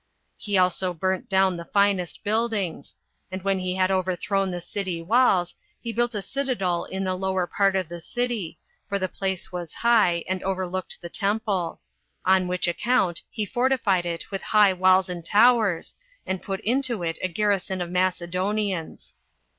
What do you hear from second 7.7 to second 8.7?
of the city,